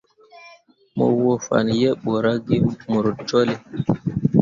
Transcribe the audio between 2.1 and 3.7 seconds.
ra ge mor jolle.